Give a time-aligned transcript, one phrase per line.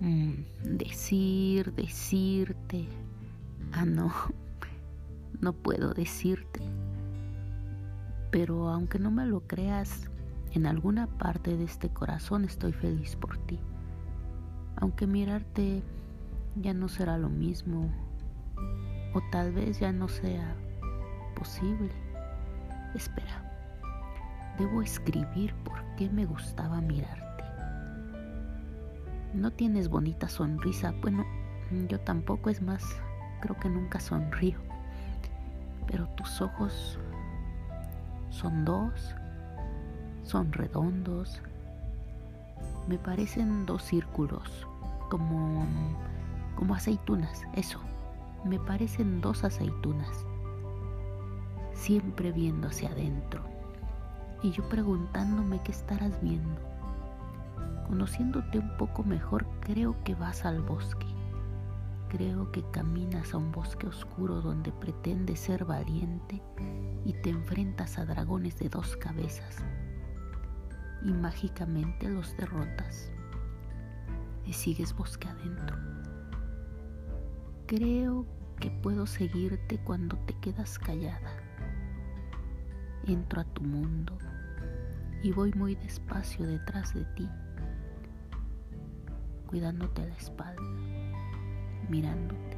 [0.00, 2.88] Mm, decir, decirte.
[3.72, 4.12] Ah, no,
[5.40, 6.60] no puedo decirte.
[8.30, 10.10] Pero aunque no me lo creas,
[10.52, 13.58] en alguna parte de este corazón estoy feliz por ti.
[14.76, 15.82] Aunque mirarte
[16.56, 17.90] ya no será lo mismo,
[19.14, 20.54] o tal vez ya no sea
[21.34, 21.90] posible.
[22.94, 23.47] Espera,
[24.58, 27.44] debo escribir por qué me gustaba mirarte.
[29.34, 31.24] No tienes bonita sonrisa, bueno,
[31.88, 32.84] yo tampoco, es más,
[33.40, 34.58] creo que nunca sonrío.
[35.86, 36.98] Pero tus ojos
[38.30, 39.14] son dos,
[40.24, 41.40] son redondos,
[42.88, 44.66] me parecen dos círculos,
[45.10, 45.64] como,
[46.56, 47.80] como aceitunas, eso,
[48.44, 50.24] me parecen dos aceitunas,
[51.72, 53.42] siempre viendo hacia adentro,
[54.42, 56.60] y yo preguntándome qué estarás viendo.
[57.86, 61.06] Conociéndote un poco mejor, creo que vas al bosque.
[62.08, 66.42] Creo que caminas a un bosque oscuro donde pretendes ser valiente
[67.04, 69.64] y te enfrentas a dragones de dos cabezas
[71.02, 73.10] y mágicamente los derrotas
[74.44, 75.76] y sigues bosque adentro.
[77.66, 78.26] Creo
[78.58, 81.30] que puedo seguirte cuando te quedas callada.
[83.08, 84.16] Entro a tu mundo
[85.22, 87.28] y voy muy despacio detrás de ti
[89.48, 90.62] cuidándote la espalda,
[91.88, 92.56] mirándote.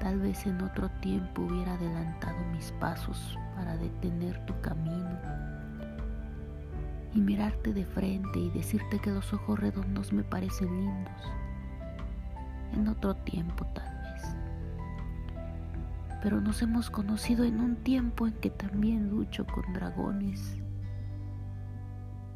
[0.00, 5.18] Tal vez en otro tiempo hubiera adelantado mis pasos para detener tu camino
[7.14, 11.32] y mirarte de frente y decirte que los ojos redondos me parecen lindos.
[12.72, 14.03] En otro tiempo tal.
[16.24, 20.60] Pero nos hemos conocido en un tiempo en que también lucho con dragones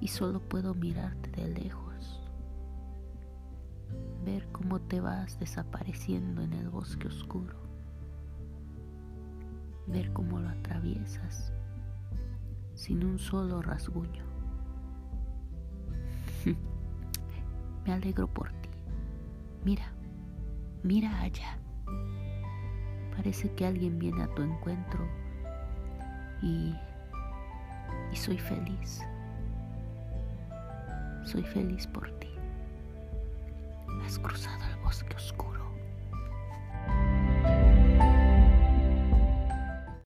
[0.01, 1.89] y solo puedo mirarte de lejos
[4.25, 7.57] ver cómo te vas desapareciendo en el bosque oscuro,
[9.87, 11.53] ver cómo lo atraviesas
[12.75, 14.23] sin un solo rasguño.
[17.87, 18.69] Me alegro por ti.
[19.65, 19.93] Mira,
[20.83, 21.59] mira allá.
[23.19, 25.05] Parece que alguien viene a tu encuentro
[26.41, 26.73] y,
[28.13, 29.01] y soy feliz.
[31.25, 32.29] Soy feliz por ti.
[34.07, 35.58] Has cruzado el bosque oscuro.